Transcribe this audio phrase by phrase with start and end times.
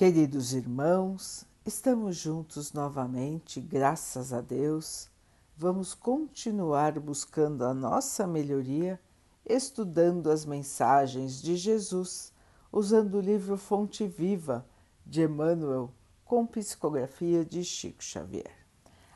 [0.00, 5.10] Queridos irmãos, estamos juntos novamente, graças a Deus.
[5.54, 8.98] Vamos continuar buscando a nossa melhoria,
[9.44, 12.32] estudando as mensagens de Jesus,
[12.72, 14.66] usando o livro Fonte Viva
[15.04, 15.92] de Emmanuel,
[16.24, 18.56] com psicografia de Chico Xavier.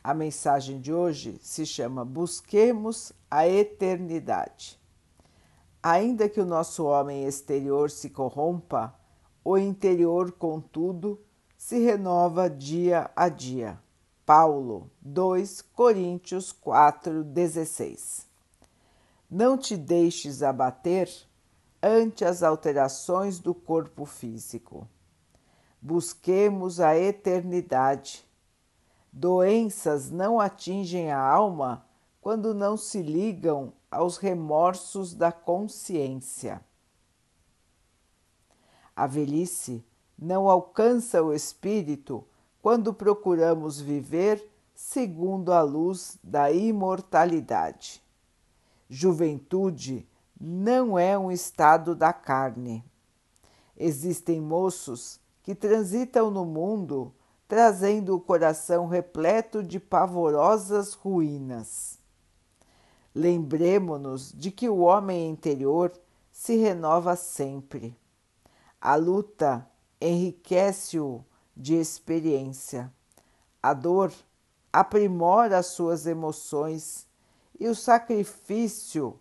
[0.00, 4.78] A mensagem de hoje se chama Busquemos a Eternidade.
[5.82, 8.96] Ainda que o nosso homem exterior se corrompa,
[9.50, 11.18] o interior, contudo,
[11.56, 13.80] se renova dia a dia.
[14.26, 18.26] Paulo 2 Coríntios 4,16
[19.30, 21.10] Não te deixes abater
[21.82, 24.86] ante as alterações do corpo físico.
[25.80, 28.22] Busquemos a eternidade.
[29.10, 31.86] Doenças não atingem a alma
[32.20, 36.60] quando não se ligam aos remorsos da consciência.
[38.98, 39.84] A velhice
[40.18, 42.24] não alcança o espírito
[42.60, 48.02] quando procuramos viver segundo a luz da imortalidade.
[48.90, 50.04] Juventude
[50.40, 52.84] não é um estado da carne.
[53.76, 57.14] Existem moços que transitam no mundo
[57.46, 62.00] trazendo o coração repleto de pavorosas ruínas.
[63.14, 65.92] Lembremo-nos de que o homem interior
[66.32, 67.96] se renova sempre
[68.80, 69.68] a luta
[70.00, 71.24] enriquece-o
[71.56, 72.92] de experiência.
[73.62, 74.12] A dor
[74.72, 77.06] aprimora as suas emoções
[77.58, 79.18] e o sacrifício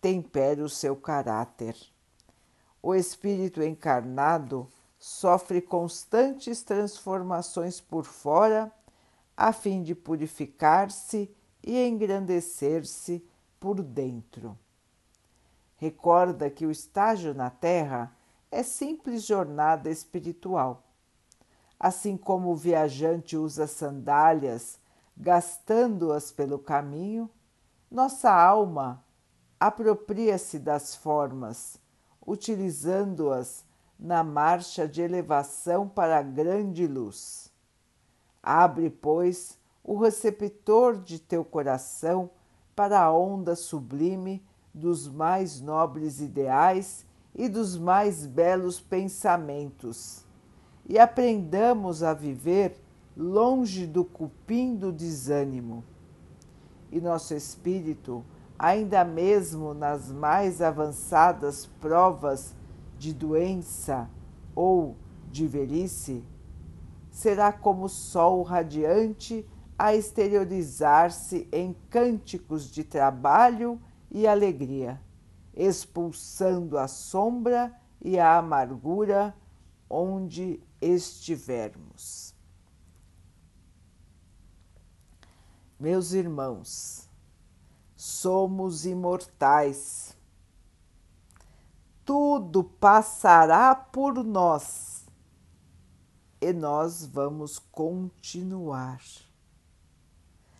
[0.00, 1.76] tempera o seu caráter.
[2.82, 4.68] O espírito encarnado
[4.98, 8.70] sofre constantes transformações por fora
[9.36, 13.24] a fim de purificar-se e engrandecer-se
[13.58, 14.58] por dentro.
[15.76, 18.14] Recorda que o estágio na Terra
[18.52, 20.84] é simples jornada espiritual.
[21.80, 24.78] Assim como o viajante usa sandálias,
[25.16, 27.30] gastando-as pelo caminho,
[27.90, 29.02] nossa alma
[29.58, 31.78] apropria-se das formas,
[32.24, 33.64] utilizando-as
[33.98, 37.50] na marcha de elevação para a grande luz.
[38.42, 42.30] Abre, pois, o receptor de teu coração
[42.76, 50.24] para a onda sublime dos mais nobres ideais e dos mais belos pensamentos,
[50.86, 52.76] e aprendamos a viver
[53.16, 55.84] longe do cupim do desânimo.
[56.90, 58.24] E nosso espírito,
[58.58, 62.54] ainda mesmo nas mais avançadas provas
[62.98, 64.08] de doença
[64.54, 64.96] ou
[65.30, 66.22] de velhice,
[67.10, 69.46] será como sol radiante
[69.78, 75.00] a exteriorizar-se em cânticos de trabalho e alegria
[75.54, 79.34] expulsando a sombra e a amargura
[79.88, 82.34] onde estivermos.
[85.78, 87.08] Meus irmãos,
[87.96, 90.16] somos imortais.
[92.04, 95.04] Tudo passará por nós
[96.40, 99.00] e nós vamos continuar.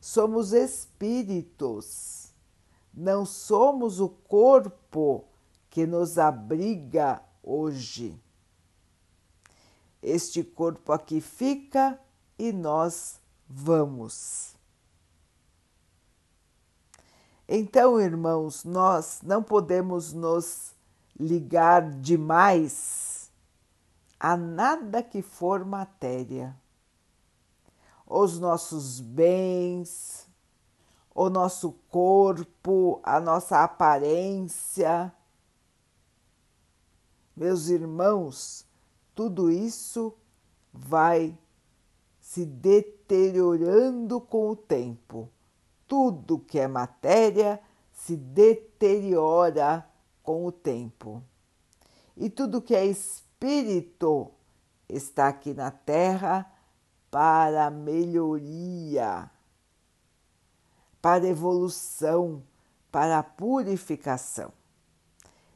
[0.00, 2.23] Somos espíritos
[2.96, 5.24] não somos o corpo
[5.68, 8.20] que nos abriga hoje.
[10.02, 11.98] Este corpo aqui fica
[12.38, 14.54] e nós vamos.
[17.48, 20.74] Então, irmãos, nós não podemos nos
[21.18, 23.30] ligar demais
[24.18, 26.56] a nada que for matéria.
[28.06, 30.26] Os nossos bens,
[31.14, 35.12] o nosso corpo, a nossa aparência.
[37.36, 38.66] Meus irmãos,
[39.14, 40.12] tudo isso
[40.72, 41.38] vai
[42.20, 45.30] se deteriorando com o tempo.
[45.86, 47.60] Tudo que é matéria
[47.92, 49.88] se deteriora
[50.22, 51.22] com o tempo.
[52.16, 54.32] E tudo que é espírito
[54.88, 56.50] está aqui na Terra
[57.10, 59.30] para melhoria
[61.04, 62.42] para evolução,
[62.90, 64.50] para purificação.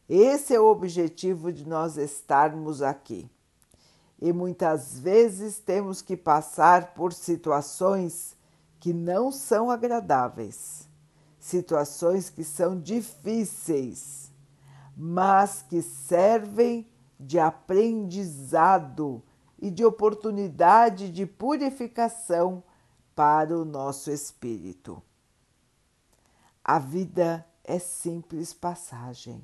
[0.06, 3.31] Esse é o objetivo de nós estarmos aqui.
[4.21, 8.37] E muitas vezes temos que passar por situações
[8.79, 10.87] que não são agradáveis,
[11.41, 14.31] situações que são difíceis,
[14.95, 16.87] mas que servem
[17.19, 19.23] de aprendizado
[19.59, 22.62] e de oportunidade de purificação
[23.15, 25.03] para o nosso espírito.
[26.69, 29.43] A vida é simples passagem.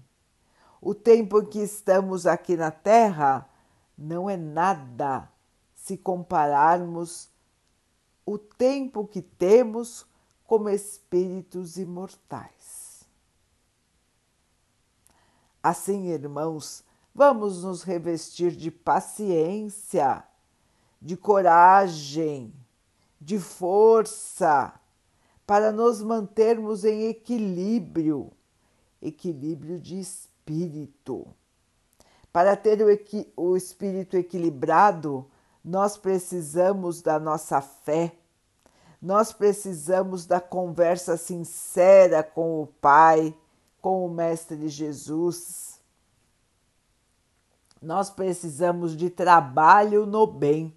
[0.79, 3.49] O tempo em que estamos aqui na Terra
[3.97, 5.33] não é nada
[5.75, 7.31] se compararmos
[8.27, 10.05] o tempo que temos
[10.47, 13.09] como espíritos imortais.
[15.63, 16.85] Assim, irmãos,
[17.15, 20.23] vamos nos revestir de paciência,
[21.01, 22.53] de coragem,
[23.19, 24.79] de força,
[25.47, 28.33] para nos mantermos em equilíbrio
[29.07, 31.27] equilíbrio de espírito.
[32.33, 35.27] Para ter o, o espírito equilibrado,
[35.65, 38.17] nós precisamos da nossa fé,
[39.01, 43.37] nós precisamos da conversa sincera com o Pai,
[43.81, 45.79] com o Mestre Jesus.
[47.81, 50.75] Nós precisamos de trabalho no bem.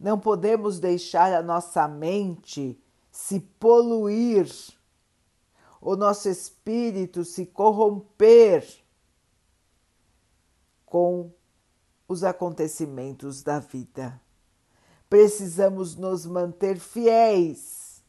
[0.00, 2.81] Não podemos deixar a nossa mente
[3.12, 4.50] se poluir,
[5.78, 8.66] o nosso espírito se corromper
[10.86, 11.30] com
[12.08, 14.18] os acontecimentos da vida.
[15.10, 18.02] Precisamos nos manter fiéis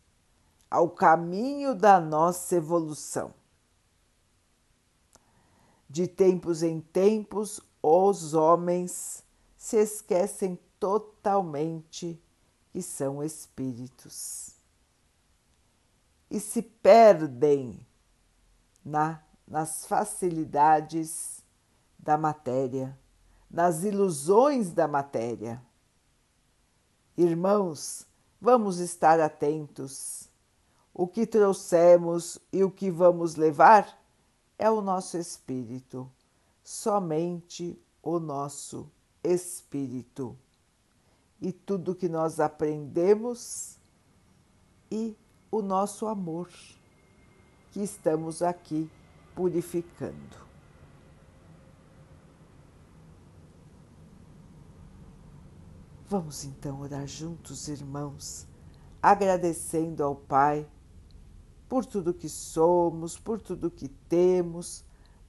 [0.71, 3.33] ao caminho da nossa evolução.
[5.89, 9.21] De tempos em tempos, os homens
[9.57, 12.21] se esquecem totalmente
[12.71, 14.52] que são espíritos
[16.33, 17.87] e se perdem
[18.83, 21.41] na, nas facilidades
[21.97, 22.97] da matéria
[23.53, 25.61] nas ilusões da matéria.
[27.15, 28.07] Irmãos,
[28.41, 30.27] vamos estar atentos.
[30.91, 34.01] O que trouxemos e o que vamos levar
[34.57, 36.11] é o nosso espírito,
[36.63, 38.89] somente o nosso
[39.23, 40.35] espírito.
[41.39, 43.77] E tudo que nós aprendemos
[44.89, 45.15] e
[45.53, 46.49] o nosso amor,
[47.69, 48.89] que estamos aqui
[49.35, 50.35] purificando.
[56.09, 58.47] Vamos então orar juntos, irmãos,
[58.99, 60.67] agradecendo ao Pai
[61.69, 64.83] por tudo que somos, por tudo que temos,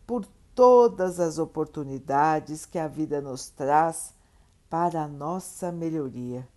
[0.07, 0.25] por
[0.55, 4.15] todas as oportunidades que a vida nos traz
[4.71, 6.49] para a nossa melhoria.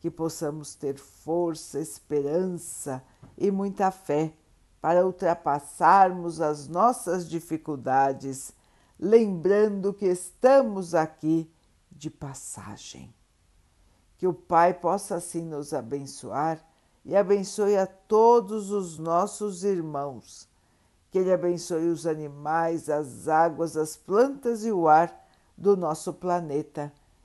[0.00, 3.02] Que possamos ter força, esperança
[3.38, 4.34] e muita fé
[4.80, 8.52] para ultrapassarmos as nossas dificuldades,
[8.98, 11.48] lembrando que estamos aqui
[11.92, 13.14] de passagem
[14.20, 16.62] que o Pai possa assim nos abençoar
[17.06, 20.46] e abençoe a todos os nossos irmãos.
[21.10, 25.26] Que Ele abençoe os animais, as águas, as plantas e o ar
[25.56, 26.92] do nosso planeta